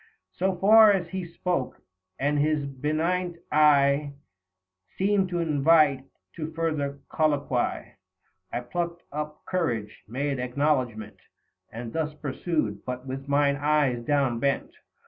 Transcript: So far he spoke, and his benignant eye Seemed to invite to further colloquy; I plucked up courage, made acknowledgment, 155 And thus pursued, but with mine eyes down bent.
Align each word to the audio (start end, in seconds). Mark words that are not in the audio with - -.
So 0.31 0.55
far 0.55 0.97
he 0.99 1.25
spoke, 1.25 1.79
and 2.17 2.39
his 2.39 2.65
benignant 2.65 3.37
eye 3.51 4.13
Seemed 4.97 5.29
to 5.29 5.37
invite 5.37 6.05
to 6.35 6.51
further 6.53 6.97
colloquy; 7.07 7.97
I 8.51 8.61
plucked 8.61 9.03
up 9.11 9.45
courage, 9.45 10.03
made 10.07 10.39
acknowledgment, 10.39 11.17
155 11.69 11.73
And 11.83 11.93
thus 11.93 12.15
pursued, 12.19 12.83
but 12.83 13.05
with 13.05 13.27
mine 13.27 13.57
eyes 13.57 14.03
down 14.03 14.39
bent. 14.39 14.71